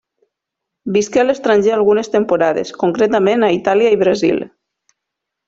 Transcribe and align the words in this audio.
Visqué 0.95 1.21
a 1.23 1.25
l'estranger 1.25 1.73
algunes 1.75 2.09
temporades, 2.15 2.73
concretament 2.85 3.47
a 3.49 3.51
Itàlia 3.61 3.93
i 3.99 4.01
Brasil. 4.07 4.43